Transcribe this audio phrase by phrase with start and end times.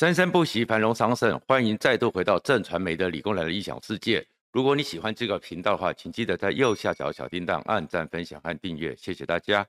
[0.00, 1.38] 生生不息，繁荣昌盛。
[1.46, 4.26] 欢迎再度回到正传媒的理工男的异想世界。
[4.50, 9.66] 如果你喜欢这个频道的话，请记得在右下角小叮当按赞、分享和订阅，谢谢大家。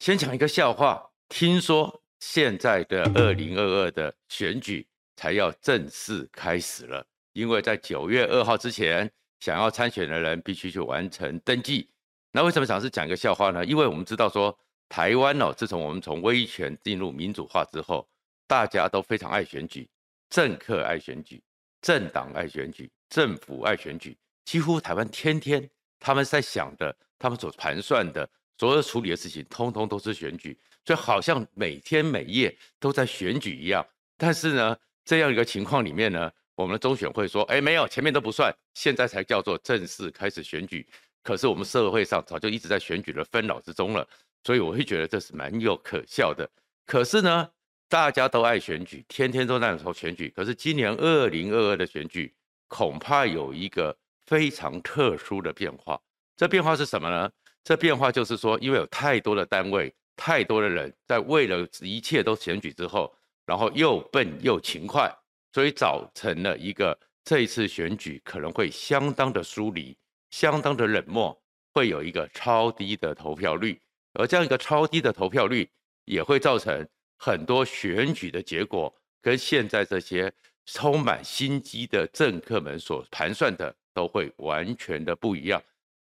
[0.00, 7.02] 先讲一个笑话，听说现在的二零二二的选举才要正式开始了，
[7.32, 9.10] 因为在九月二号之前，
[9.40, 11.88] 想要参选的人必须去完成登记。
[12.32, 13.64] 那为什么想是讲一个笑话呢？
[13.64, 14.54] 因为我们知道说，
[14.90, 18.06] 台湾哦，自从我们从威权进入民主化之后。
[18.48, 19.88] 大家都非常爱选举，
[20.30, 21.40] 政客爱选举，
[21.82, 33.86] 政党爱选举，政府爱选举，几乎台湾天天他们在想的，他们所盘算的，所有处理的事情，通通都是选举，就好像每天每夜都在选举一样。
[34.16, 40.88] 但是呢，这样一个情况里面呢，我们的中选会说，哎，没有，前面都不算，现在才叫做正式开始选举。
[41.22, 44.08] 可是我们社会上早就一直在选举的纷扰之中了，
[44.42, 46.48] 所以我会觉得这是蛮有可笑的。
[46.86, 47.46] 可是呢，
[47.88, 50.30] 大家都爱选举，天天都在说选举。
[50.36, 52.32] 可是今年二零二二的选举，
[52.66, 55.98] 恐怕有一个非常特殊的变化。
[56.36, 57.30] 这变化是什么呢？
[57.64, 63.10] 这变化就是说，因为有太多的单位、太多的人在为了一切都选举之后，
[63.46, 65.10] 然后又笨又勤快，
[65.54, 69.96] 所以造成了一个这一次选举可能会相当的疏离、
[70.30, 73.80] 相当的冷漠，会有一个超低的投票率。
[74.12, 75.68] 而这样一个超低的投票率，
[76.04, 76.86] 也会造成。
[77.18, 80.32] 很多选举的结果跟现在这些
[80.64, 85.62] 充满心机的政客们所盘算的都会完全的不一样。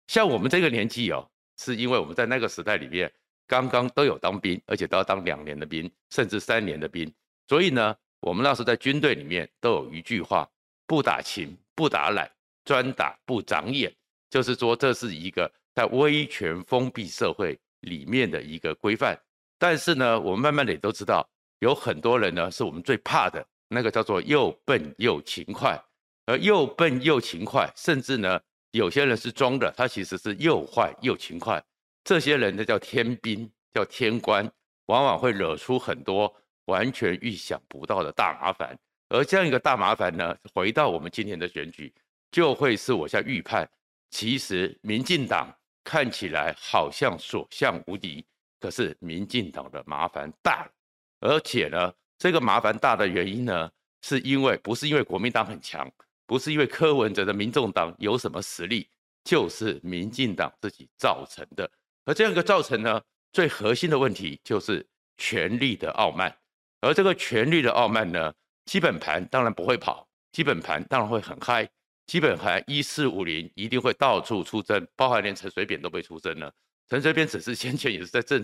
[0.07, 3.11] 像我们这个年纪哦，是因为我们在那个时代里面
[3.47, 7.11] 刚刚都有当兵，而且都要当两年的兵，甚至三年的兵。
[7.47, 10.49] 所以呢，我们那时候在军队里面都有一句话：
[10.85, 12.29] 不打勤，不打懒，
[12.63, 13.91] 专打不长眼。
[14.29, 19.19] 就是说，这是一个在威权封闭社会里面的一个规范。
[19.59, 21.29] 但是呢，我们慢慢的也都知道，
[21.59, 25.77] 有很多人呢是我们最怕的那个叫做又笨又勤快，
[26.25, 28.39] 而又笨又勤快，甚至呢
[28.71, 31.61] 有些人是装的，他其实是又坏又勤快。
[32.05, 34.49] 这些人呢叫天兵，叫天官，
[34.85, 36.33] 往往会惹出很多
[36.65, 38.75] 完全预想不到的大麻烦。
[39.09, 41.93] 而这样一个大麻烦呢，回到我们今天的选举，
[42.31, 43.69] 就会是我在预判，
[44.09, 45.53] 其实民进党
[45.83, 48.25] 看起来好像所向无敌。
[48.59, 50.69] 可是民进党的麻烦大，
[51.19, 53.71] 而且呢，这个麻烦大的原因呢，
[54.01, 55.89] 是因为不是因为国民党很强，
[56.25, 58.89] 不是因为柯文哲的民众党有什么实力，
[59.23, 61.69] 就是民进党自己造成的。
[62.05, 64.85] 而这样一个造成呢，最核心的问题就是
[65.17, 66.35] 权力的傲慢。
[66.81, 68.33] 而这个权力的傲慢呢，
[68.65, 71.69] 基本盘当然不会跑，基本盘当然会很嗨，
[72.07, 76.53] 基本盘一四五零一定会到处出征，包含连陈水扁都被出征了。
[76.89, 78.43] 陈水扁只是先前也是在政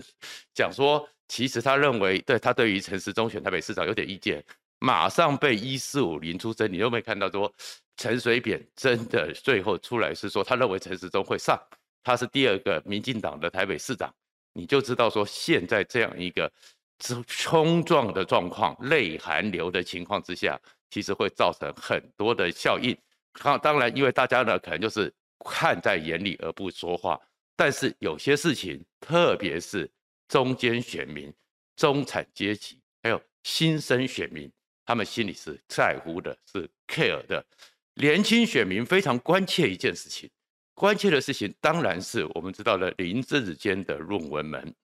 [0.54, 4.44] 讲说，其实他认为对他对于陈时中选台北市长有点意见，
[4.78, 6.72] 马上被一四五零出征。
[6.72, 7.52] 你有没有看到说
[7.96, 11.60] 陈水扁真的最后出来是说他认为陈时中会上，
[12.04, 14.14] 他是第二个民进党的台北市长，
[14.52, 16.50] 你就知道说现在这样一个
[17.00, 20.56] 冲冲撞的状况、泪寒流的情况之下，
[20.88, 22.96] 其实会造成很多的效应。
[23.60, 25.12] 当然，因为大家呢可能就是
[25.44, 27.20] 看在眼里而不说话。
[27.56, 29.90] 但是有些事情，特别是
[30.28, 31.32] 中间选民、
[31.74, 34.52] 中产阶级，还有新生选民，
[34.84, 37.44] 他们心里是在乎的，是 care 的。
[37.94, 40.28] 年轻选民非常关切一件事情，
[40.74, 44.74] 关切的事情当然是我们知道了林智坚的论文门。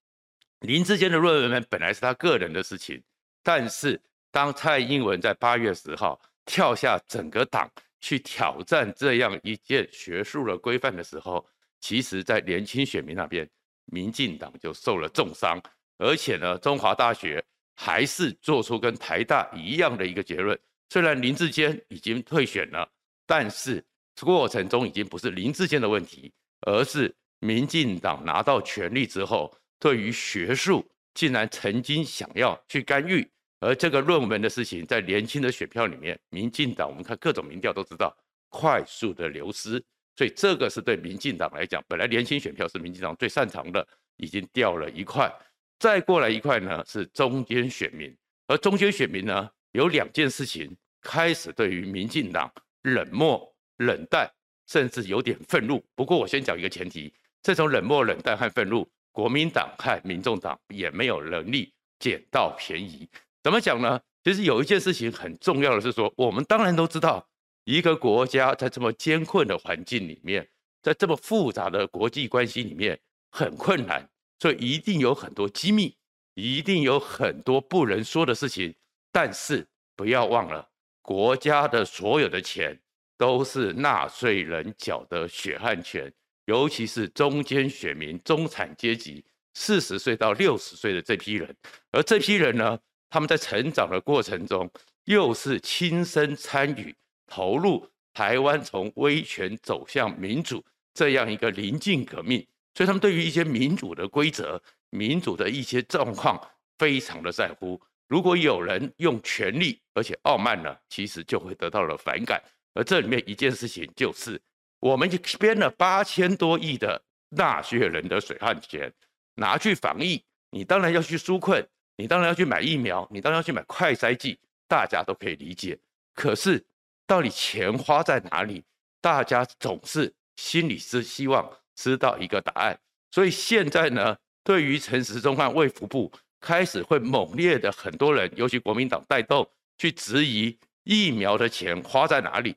[0.60, 3.02] 林智坚的论文门本来是他个人的事情，
[3.42, 4.00] 但是
[4.30, 11.46] 当蔡英文在八月十号跳下整个党去挑战这样一件学术的规范的时候，
[11.82, 13.46] 其实，在年轻选民那边，
[13.86, 15.60] 民进党就受了重伤，
[15.98, 17.44] 而且呢，中华大学
[17.74, 20.56] 还是做出跟台大一样的一个结论。
[20.90, 22.88] 虽然林志坚已经退选了，
[23.26, 23.84] 但是
[24.20, 33.28] 过程中已经不是林志坚的问题，而是民进党拿到权力之后，对于学术竟然曾经想要去干预，
[33.58, 38.16] 而这个论文的事情，在年轻的选票里面，民进党我们看各种民调都知道，
[38.50, 39.82] 快速的流失。
[40.14, 43.86] 所以这个是对民进党来讲，本来年轻选票是民进党最擅长的，
[44.16, 45.32] 已经掉了一块。
[45.78, 48.14] 再过来一块呢，是中间选民，
[48.46, 54.30] 而中间选民呢，有两件事情开始对于民进党冷漠、冷淡，
[54.68, 55.82] 甚至有点愤怒。
[55.94, 57.12] 不过我先讲一个前提，
[57.42, 63.08] 这种冷漠、冷淡和愤怒，国民党和民众党也没有能力捡到便宜。
[63.42, 64.00] 怎么讲呢？
[64.22, 67.26] 其实有一件事情很重要的是说，我们当然都知道。
[67.64, 70.48] 一个国家在这么艰困的环境里面，
[70.82, 72.98] 在这么复杂的国际关系里面
[73.30, 74.08] 很困难，
[74.40, 75.96] 所以一定有很多机密，
[76.34, 78.74] 一定有很多不能说的事情。
[79.12, 80.68] 但是不要忘了，
[81.02, 82.76] 国家的所有的钱
[83.16, 86.12] 都是纳税人缴的血汗钱，
[86.46, 89.24] 尤其是中间选民、中产阶级，
[89.54, 91.54] 四十岁到六十岁的这批人，
[91.92, 92.76] 而这批人呢，
[93.08, 94.68] 他们在成长的过程中，
[95.04, 96.92] 又是亲身参与
[97.26, 100.64] 投入台湾从威权走向民主
[100.94, 106.38] 这样一个临近革命，所以他们对于一些民主的规则、民主的一些状况
[106.78, 107.80] 非常的在乎。
[108.08, 112.42] 如果有人用权力而且傲慢了，其实就会得到了反感。
[112.74, 114.40] 而这里面一件事情就是，
[114.80, 118.92] 我们就编了八千多亿的纳税人的水汗钱
[119.36, 121.66] 拿去防疫，你当然要去纾困，
[121.96, 125.78] 你当然要去买疫苗，你当然要去买快筛剂，大家都可以理解。
[126.14, 126.62] 可是
[127.06, 128.64] 到底钱花在哪里？
[129.00, 132.78] 大家总是心里是希望知道一个答案。
[133.10, 136.12] 所以现在呢，对于陈时中和卫福部。
[136.44, 142.56] 开始会猛烈的，很多人，尤其国民党带动去质疑疫苗的钱花在哪里。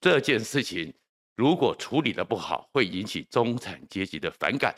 [0.00, 0.90] 这件事情
[1.36, 4.74] 如果处理的不好，会引起中产阶级的反感。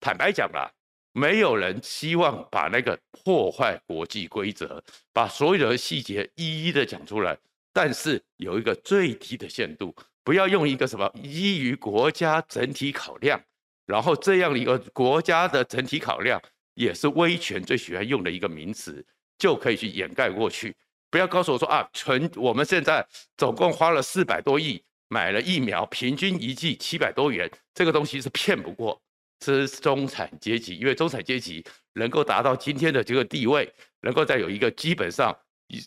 [0.00, 0.70] 坦白讲啦，
[1.12, 4.84] 没有人希望把那个破坏国际规则，
[5.14, 7.38] 把所有的细节一一的讲出来。
[7.74, 13.38] 但是有一个最低的限度，不要用一个什么基于国家整体考量，
[13.84, 16.40] 然后这样一个国家的整体考量。
[16.76, 19.06] 也是威权最喜欢用的一个名词，
[19.38, 20.74] 就可以去掩盖过去。
[21.08, 23.06] 不要告诉我说啊，纯我们现在
[23.36, 29.00] 总共花了四百多亿买了疫苗，平均一剂七百多元，这个东西是骗不过。
[29.38, 35.32] 这是中产阶级，因为中产阶级能够达到今天的这个地位，能够再有一个基本上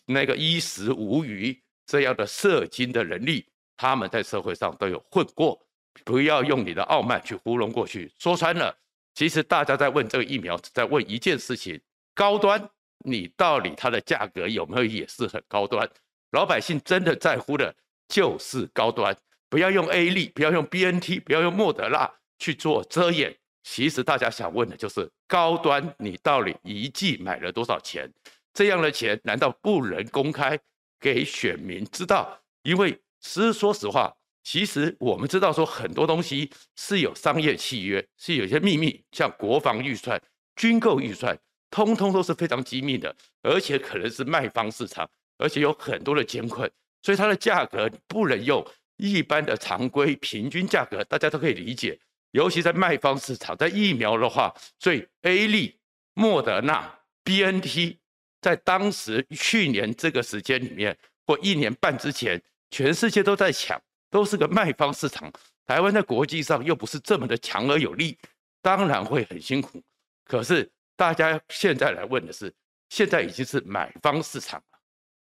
[0.06, 3.46] 那个衣食无虞这样的社经的能力，
[3.76, 5.58] 他们在社会上都有混过。
[6.04, 8.12] 不要用你的傲慢去糊弄过去。
[8.18, 8.72] 说穿了。
[9.14, 11.80] 其实大家在问这个疫苗，只在问一件事情：
[12.14, 15.88] 高端，你到底它的价格有没有也是很高端？
[16.32, 17.74] 老百姓真的在乎的
[18.06, 19.16] 就是高端，
[19.48, 22.08] 不要用 A 利，不要用 BNT，不要用莫德纳
[22.38, 23.34] 去做遮掩。
[23.64, 28.08] 其实大家想问的就是高端，你到底一剂买了多少钱？
[28.54, 30.58] 这样的钱难道不能公开
[31.00, 32.40] 给选民知道？
[32.62, 34.14] 因为其实说实话。
[34.44, 40.18] 其实我们知道，说很多东西是有商业契约，是有些秘密，像国防预算、
[40.56, 41.38] 军购预算，
[41.70, 45.06] 通通都是非常机密的，而且可能是卖方市场，
[45.36, 46.66] 而且有很多的监控，
[47.02, 48.66] 所以它的价格不能用
[48.96, 51.98] 一般的常规平均价格，大家都可以理解。
[52.30, 55.78] 尤其在卖方市场，在疫苗的话，所以 A 利、
[56.14, 57.98] 莫德纳、BNT，
[58.40, 60.96] 在当时去年这个时间里面
[61.26, 63.80] 或一年半之前，全世界都在抢。
[64.10, 65.30] 都是个卖方市场，
[65.66, 68.16] 台湾在国际上又不是这么的强而有力，
[68.62, 69.82] 当然会很辛苦。
[70.24, 72.50] 可是大家现在来问的是，
[72.88, 74.78] 现在已经是买方市场了，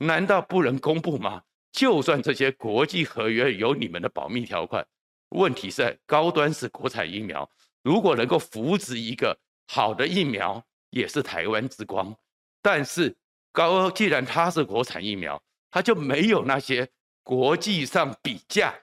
[0.06, 1.42] 难道不能公布吗？
[1.72, 4.82] 就算这些国际合约有你们的保密条款，
[5.28, 7.46] 问题是高端是国产疫苗，
[7.82, 12.16] 如果能够扶植一个好的疫苗，也是台湾之光。
[12.62, 13.14] 但是
[13.52, 16.88] 高既然它是国产疫苗，它就没有那些。
[17.22, 18.74] 国际上比价、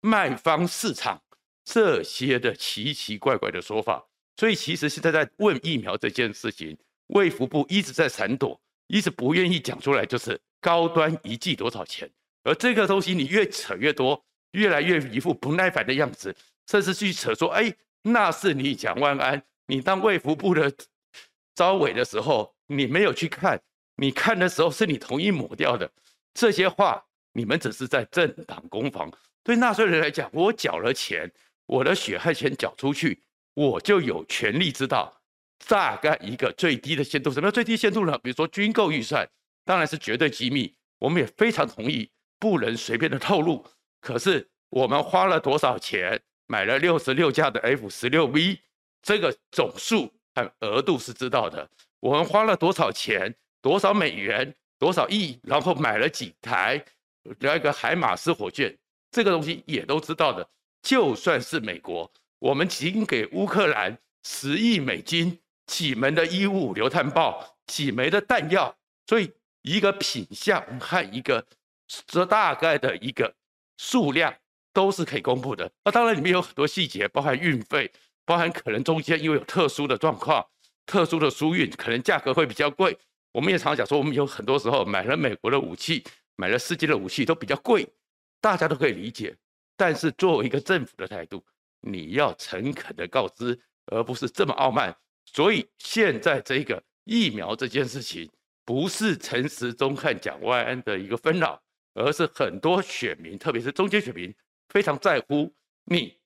[0.00, 1.20] 卖方市场
[1.64, 4.06] 这些的奇奇怪怪的说法，
[4.36, 6.76] 所以其实现在在问疫苗这件事情，
[7.08, 12.08] 卫福部一直在闪躲，一直不愿意讲出来，就是高端一剂多少钱。
[12.44, 14.22] 而这个东西你越扯越多，
[14.52, 16.36] 越来越一副不耐烦的样子，
[16.70, 20.72] 甚至去扯说：“哎，那是你蒋万安，你当卫福部的
[21.56, 23.60] 招委的时候，你没有去看，
[23.96, 25.90] 你看的时候是你同意抹掉的。”
[26.32, 27.02] 这些话。
[27.38, 29.12] 你们只是在政党攻防，
[29.44, 31.30] 对纳税人来讲，我缴了钱，
[31.66, 33.22] 我的血汗钱缴出去，
[33.52, 35.20] 我就有权利知道
[35.68, 37.30] 大概一个最低的限度。
[37.30, 38.16] 什么叫最低限度呢？
[38.22, 39.28] 比如说军购预算，
[39.66, 43.62] 当然是绝对机密，我们也非常同意，不能随便的透露。
[44.00, 48.62] 可是我们花了多少钱买了六十六架的 F 十六 V，
[49.02, 51.66] 这个总数和额度是知道的。
[52.00, 56.84] 我们花了多少钱，多少美元，多少亿，然后买了几台。
[57.40, 58.78] 来一个海马斯火箭，
[59.10, 60.48] 这个东西也都知道的。
[60.82, 68.76] 就算是美国，我们仅给乌克兰十亿美金，几门的一五五榴弹炮，几枚的弹药，
[69.08, 71.44] 所以一个品相和一个
[72.06, 73.34] 这大概的一个
[73.78, 74.32] 数量
[74.72, 75.68] 都是可以公布的。
[75.84, 77.90] 那当然里面有很多细节，包含运费，
[78.26, 80.44] 包含可能中间因为有特殊的状况、
[80.84, 82.98] 特殊的输运，可能价格会比较贵。
[83.32, 86.04] 我们也常常讲说，我们有很多时候买了美国的武器。
[86.38, 87.88] 买了世界的武器都比较贵，
[88.42, 89.34] 大家都可以理解。
[89.74, 91.42] 但是作为一个政府的态度，
[91.80, 94.94] 你要诚恳的告知，而不是这么傲慢。
[95.24, 98.30] 所以现在这个疫苗这件事情，
[98.66, 101.58] 不是陈时中和蒋万安的一个纷扰，
[101.94, 104.34] 而是很多选民，特别是中间选民，
[104.68, 105.50] 非常在乎
[105.84, 106.18] 你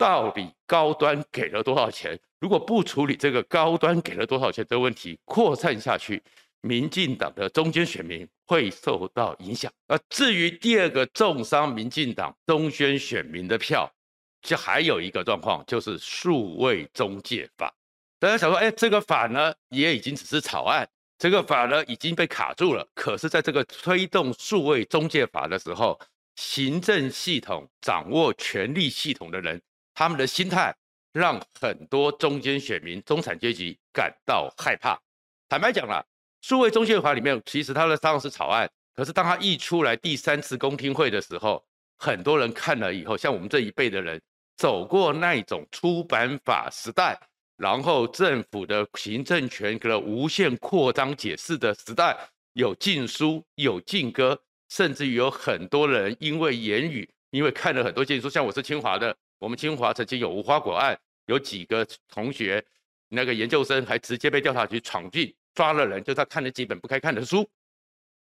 [0.00, 2.18] 到底高端给了多少钱。
[2.38, 6.22] 如果不处理这个高端给了多少钱的问题，扩散下去，
[6.62, 9.70] 民进党的中间选民会受到影响。
[9.88, 13.92] 而至于第二个重伤民进党中间选民的票，
[14.40, 17.70] 就还有一个状况，就是数位中介法。
[18.18, 20.88] 大家想说，哎，这个法呢，也已经只是草案，
[21.18, 22.88] 这个法呢已经被卡住了。
[22.94, 26.00] 可是，在这个推动数位中介法的时候，
[26.36, 29.60] 行政系统掌握权力系统的人，
[30.00, 30.74] 他们的心态
[31.12, 34.98] 让很多中间选民、中产阶级感到害怕。
[35.46, 36.02] 坦白讲了，
[36.40, 41.62] 数位中介法里面其实它的当然是草案，可是当它一出来第三次公听会的时候，
[41.98, 44.18] 很多人看了以后，像我们这一辈的人。
[44.56, 47.18] 走过那种出版法时代，
[47.56, 52.14] 然后政府的行政权的无限扩张解释的时代，
[52.52, 54.38] 有禁书，有禁歌，
[54.68, 62.64] 甚至于有很多人因为言语，因为看了很多禁书，像我是清华的，我们清华曾经有无花果案，有几个同学，
[63.08, 67.48] 那个研究生还直接被调查局闯进抓了人，就他看了几本不该看的书。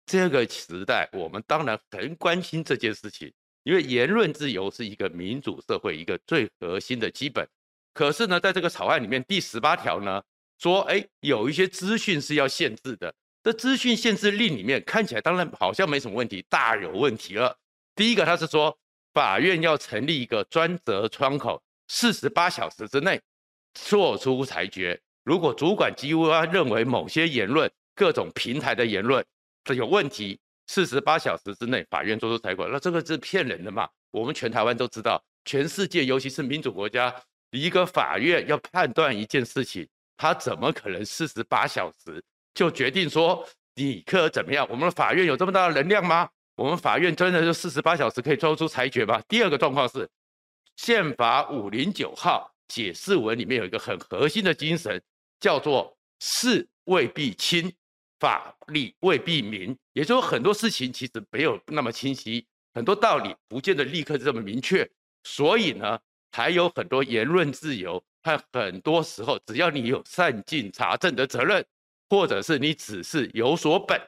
[0.06, 3.32] 这个时代，我们当然很关心这件事情。
[3.62, 7.46] 因为言论自由是一个民主社会一个最核心的基本，
[7.94, 10.20] 可是呢，在这个草案里面第十八条呢
[10.58, 13.14] 说，哎，有一些资讯是要限制的。
[13.44, 17.56] 这资讯限制令里面看起来当然好像没什么问题，大有问题了。
[17.94, 18.76] 第一个，他是说
[19.12, 23.20] 法院要成立一个专责窗口，四十八小时之内
[23.74, 25.00] 做出裁决。
[25.24, 29.24] 如果主管机关认为某些言论、各种平台的言论
[29.64, 30.38] 这有问题。
[30.68, 33.86] 四十八小时之内，法院做出裁决，那这个是骗人的嘛？
[34.10, 37.14] 我们全台湾都知道，全世界尤其是民主国家，
[37.50, 42.22] 一个法院要判断一件事情，他怎么可能四十八小时
[42.54, 44.66] 就决定说你可怎么样？
[44.70, 46.30] 我们的法院有这么大的能量吗？
[46.62, 49.20] 我们法院真的就四十八小时可以做出裁决吗？
[49.26, 50.08] 第二个状况是，
[50.76, 55.02] 宪法五零九号解释文里面有一个很核心的精神，
[55.40, 57.74] 叫做事未必亲。
[58.20, 64.88] 法理未必明，也就是说很多事情其实没有那么清晰，很多道理不见得立刻这么明确，
[65.24, 65.98] 所以呢，
[66.30, 71.66] 还有很多言论自由，和很多时候只要你有善尽查证的责任，
[72.08, 74.00] 或者是你只是有所本，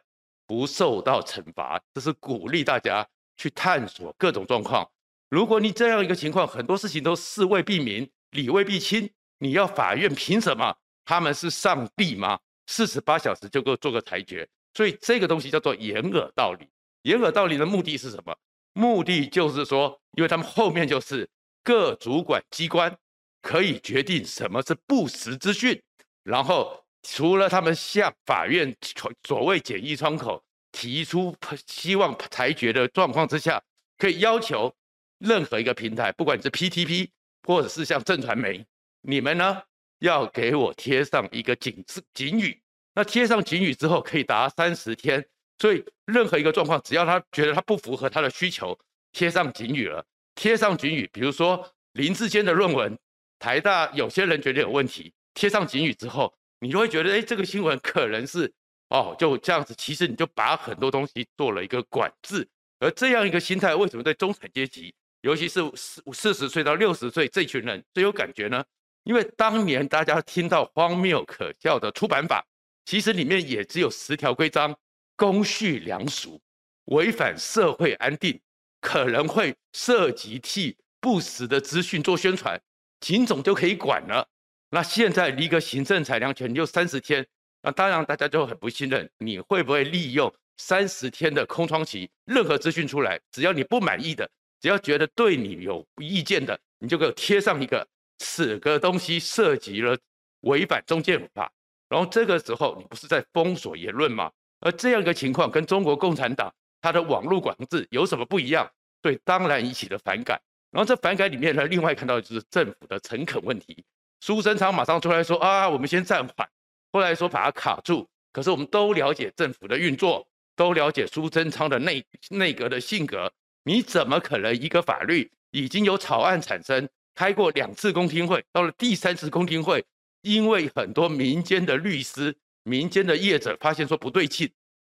[0.55, 3.05] 不受到惩罚，这是鼓励大家
[3.37, 4.89] 去探索各种状况。
[5.29, 10.73] 如果你这样一个情况，很多事情都事未必明，理未必清，你要法院凭什么？
[11.05, 12.39] 他们是上帝吗？
[12.69, 16.69] 四十八小时就够做个裁决，所以这个东西叫做掩耳盗铃。
[17.03, 18.33] 掩耳盗铃的目的是什么？
[18.75, 21.29] 目的就是说，因为他们后面就是
[21.65, 22.97] 各主管机关
[23.43, 25.83] 可以决定什么是不实资讯，
[26.23, 28.75] 然后除了他们向法院
[29.23, 30.43] 所谓简易窗口
[30.73, 33.63] 提出希望裁决的状况之下，
[33.97, 34.75] 可以要求
[35.19, 37.09] 任何一个平台，不管你是 PTP
[37.47, 38.67] 或者是像正传媒，
[39.03, 39.63] 你们呢？
[40.01, 42.61] 要给我贴上一个警示警语，
[42.95, 45.25] 那贴上警语之后可以达三十天，
[45.59, 48.79] 所以任何一个状况，只要他觉得他不符合他的需求，
[49.13, 52.99] 贴上警语了，贴上警语，比如说林志坚的论文，
[53.39, 58.53] 台大有些人觉得有问题，贴上警语之后，你就会觉得，哎，这个新闻可能是
[58.89, 62.47] 哦，就这样子，其实你就把很多东西做了一个管制，
[62.79, 68.65] 而这样一个心态，为什么对中产阶级，尤其是四四十岁到六十岁这群人最有感觉呢？
[69.03, 72.43] 因为当年大家听到荒谬可笑的出版法，
[72.87, 74.75] 其实里面也只有十条规章，
[75.17, 76.41] 公序良俗，
[76.87, 78.41] 违反社会安定，
[78.81, 82.59] 可能会涉及替不实的资讯做宣传，
[83.01, 84.27] 警总就可以管了。
[84.75, 87.25] 那现在一个行政裁量权就三十天，
[87.63, 94.29] 那当然大家就很不信任，你会不会利用三十天的空窗期，任何资讯出来，只要你不满意的，
[94.61, 97.87] 只要觉得对你有意见的，你就给我贴上一个。
[98.19, 99.97] 此个东西涉及了
[100.41, 101.53] 违反中介法，
[101.89, 104.29] 然后这个时候你不是在封锁言论吗？
[104.59, 108.69] 而这样一个情况跟中国共产党它的网络管制有什么不一样？
[109.01, 110.41] 对，当然引起了反感。
[110.73, 113.85] 然后这反感里面呢，另外看到就是政府的诚恳问题。
[114.27, 116.49] 苏贞昌马上出来说啊，我们先暂缓，
[116.91, 118.09] 后来说把它卡住。
[118.33, 120.27] 可是我们都了解政府的运作，
[120.57, 123.31] 都了解苏贞昌的内内阁的性格，
[123.65, 126.89] 你怎么可能一个法律已经有草案产生？
[127.15, 129.85] 开过两次公听会，到了第三次公听会，
[130.23, 134.51] 因为很多民间的律师、民间的业者发现说不对劲，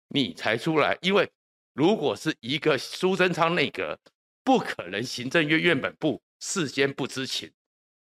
[0.08, 0.98] 你才出来。
[1.00, 1.26] 因为
[1.72, 3.98] 如果是一个苏贞昌内阁，
[4.44, 7.50] 不可能行政院院本部事先不知情，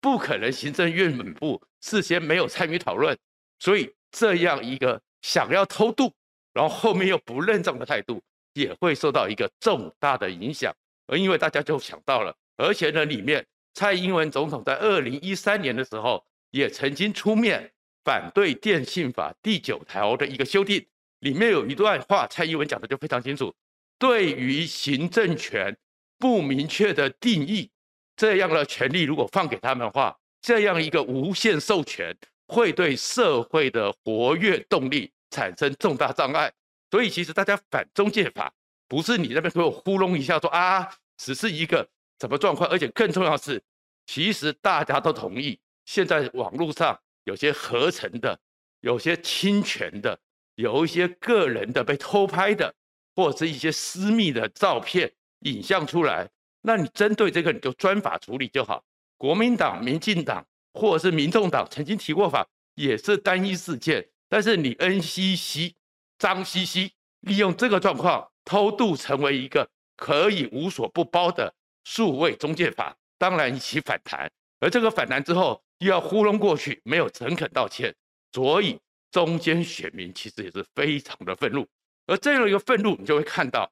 [0.02, 3.16] 不可能行政院本部事先没有参与讨论，
[3.60, 6.12] 所以这样一个想要偷渡，
[6.52, 8.20] 然后后面又不认账的态度，
[8.52, 10.74] 也会受到一个重大的影响。
[11.06, 17.72] 而因为大家就想到了，而且呢，里面蔡英文总统在二零一三年的时候，也曾经出面
[18.04, 20.84] 反对电信法第九条的一个修订，
[21.20, 23.54] 里面有一段话，蔡英文讲的就非常清楚：
[23.98, 25.76] 对于行政权
[26.18, 27.70] 不明确的定义，
[28.16, 32.16] 这样的权利如果放给他们的话，这样一个无限授权
[32.46, 36.52] 会对社会的活跃动力产生重大障碍。
[36.90, 38.52] 所以，其实大家反中介法，
[38.86, 41.88] 不是你那边给我糊弄一下说啊，只是一个
[42.20, 43.62] 什么状况，而且更重要的是，
[44.04, 45.58] 其实大家都同意。
[45.86, 48.38] 现在网络上有些合成的，
[48.80, 50.18] 有些侵权的，
[50.56, 52.74] 有一些个人的被偷拍的，
[53.16, 56.28] 或者是一些私密的照片、影像出来，
[56.62, 58.82] 那你针对这个你就专法处理就好。
[59.18, 65.74] 国民党、民进党或者是民众党曾经提过法，也是单一事件，但是你 NCC
[66.18, 71.54] 脏兮兮利用这个状况偷渡成为一个可以无所不包的
[71.84, 75.62] 数位中介法，当然一起反弹，而这个反弹之后。
[75.82, 77.92] 又要糊弄过去，没有诚恳道歉，
[78.32, 78.78] 所以
[79.10, 81.66] 中间选民其实也是非常的愤怒。
[82.06, 83.68] 而这样一个愤怒，你就会看到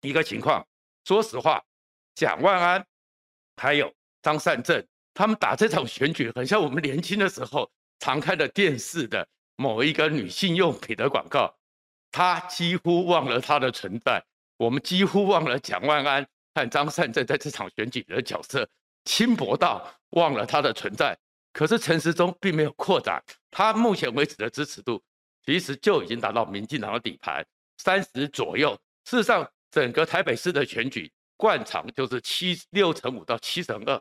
[0.00, 0.66] 一个情况。
[1.04, 1.62] 说实话，
[2.18, 2.84] 蒋万安
[3.54, 4.84] 还有张善政，
[5.14, 7.70] 他们打这场选举，很像我们年轻的时候
[8.00, 11.56] 常看的电视的某一个女性用品的广告，
[12.10, 14.20] 他几乎忘了他的存在。
[14.56, 18.68] 我们几乎忘了蒋万安和张善政在这场选举的角色，
[19.04, 21.16] 轻薄到忘了他的存在。
[21.52, 23.22] 可是陈时中并没有扩展，
[23.52, 25.00] 他目前为止的支持度
[25.46, 27.46] 其实就已经达到民进党的底盘
[27.76, 28.76] 三十左右。
[29.04, 31.08] 事实上，整个台北市的选举
[31.38, 33.98] 惯常就是七六乘五到七乘二，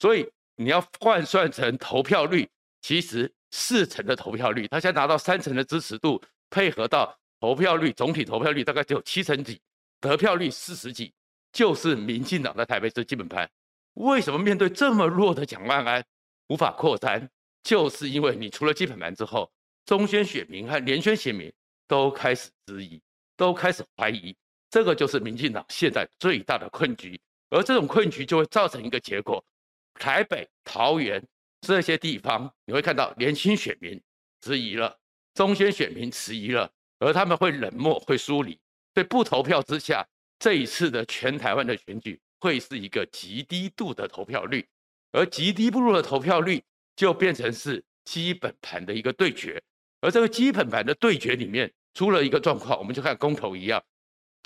[0.00, 2.48] 所以你要换算成投票率，
[2.82, 9.60] 其实四成的投票率，他现在拿到三成的支持度，配合到投票率，总体投票率大概只有七成几，
[10.00, 11.12] 得票率四十几，
[11.52, 13.48] 就是民进党的台北市基本盘。
[13.94, 16.04] 为什么面对这么弱的蒋万安？
[16.48, 17.28] 无法扩张，
[17.62, 19.52] 就是因为你除了基本盘之后，
[19.84, 21.52] 中间选民和连选选民
[21.86, 23.00] 都开始质疑，
[23.36, 24.34] 都开始怀疑，
[24.70, 27.20] 这个就是民进党现在最大的困局。
[27.50, 29.42] 而这种困局就会造成一个结果：
[29.94, 31.22] 台北、桃园
[31.60, 34.00] 这些地方，你会看到年轻选民
[34.40, 34.96] 质疑了，
[35.34, 38.58] 中间选民迟疑了，而他们会冷漠、会疏离。
[38.94, 40.06] 所以不投票之下，
[40.38, 44.66] 这一次的全台湾的选举会是一个极低度的投票率。
[45.12, 46.62] 而极低不入的投票率，
[46.94, 49.60] 就变成是基本盘的一个对决。
[50.02, 53.82] 而这个基本盘的对决里面，出了一个状况，我们就看公投一样，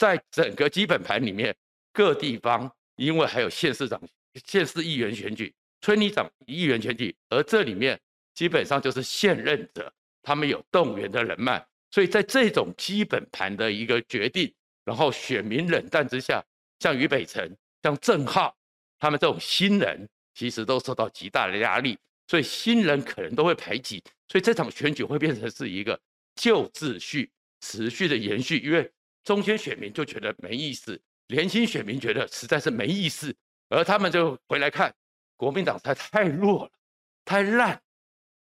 [0.02, 1.54] 在整个基本盘里面，
[1.92, 4.02] 各地方因为还有县市长、
[4.44, 7.96] 县市议员选举、村里长议员选举，而这里面
[8.34, 14.52] 基本上就是现任者，他们有动员的人脉，所以在这种基本盘的一个决定，
[14.84, 16.44] 然后选民冷淡之下，
[16.80, 18.52] 像于北辰、像郑浩，
[18.98, 20.08] 他们这种新人。
[20.34, 26.00] 其实都受到极大的压力，所以新人可能都会排挤，所以这场选举会变成是一个
[26.34, 28.90] 旧秩序持续的延续，因为
[29.24, 33.34] 中间选民就觉得没意思，年轻选民觉得实在是没意思，
[33.68, 34.92] 而他们就回来看
[35.36, 36.70] 国民党太太弱了，
[37.24, 37.80] 太烂，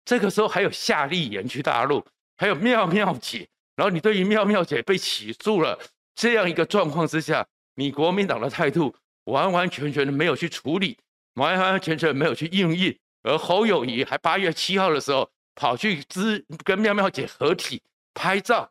[0.05, 2.05] 这个时候还有夏立言去大陆，
[2.37, 5.79] 还有妙妙姐，然后你对于妙妙姐被起诉了
[6.15, 10.97] 这样一个状况之下，你国民党的态度完完全全的没有去处理。
[11.35, 17.81] 完完全全没有去应应，而侯友谊还八月七号的时候跑去支跟妙妙姐合体
[18.13, 18.69] 拍照，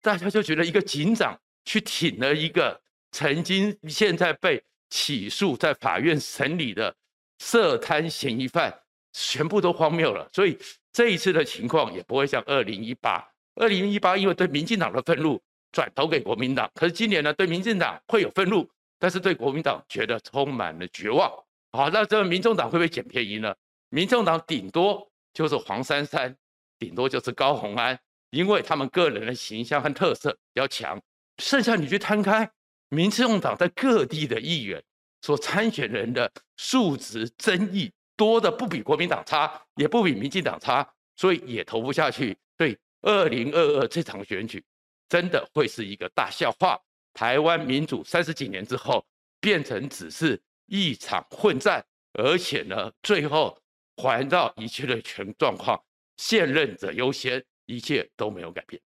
[0.00, 2.80] 大家就觉得一个警长去挺了一个
[3.12, 6.96] 曾经现在被起诉在法院审理的
[7.40, 8.74] 涉贪嫌疑犯，
[9.12, 10.26] 全部都荒谬了。
[10.32, 10.58] 所以
[10.90, 13.22] 这一次的情况也不会像二零一八，
[13.56, 15.38] 二零一八因为对民进党的愤怒
[15.70, 18.66] 转投给国民党，可是今年呢，对民进党会有愤怒，
[18.98, 21.30] 但是对国民党觉得充满了绝望。
[21.72, 23.54] 好，那这个民众党会不会捡便宜呢？
[23.90, 26.34] 民众党顶多就是黄珊珊，
[26.78, 27.98] 顶多就是高虹安，
[28.30, 30.98] 因为他们个人的形象和特色比较强。
[31.38, 32.50] 剩下你去摊开，
[32.90, 34.82] 民进党在各地的议员
[35.22, 42.36] 所参选人的数值争议多的不比国民党差，也不比民进党差，所以也投不下去。
[42.56, 44.62] 对，二零二二这场选举
[45.08, 46.78] 真的会是一个大笑话。
[47.14, 49.04] 台湾民主三十几年之后，
[49.40, 50.40] 变成只是。
[50.70, 53.58] 一场混战，而且呢，最后
[53.96, 55.82] 环绕一切的全状况，
[56.18, 58.78] 现任者优先，一切都没有改变。